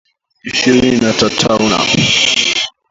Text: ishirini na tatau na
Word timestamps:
ishirini 0.43 0.97
na 1.03 1.11
tatau 1.19 1.63
na 1.69 1.77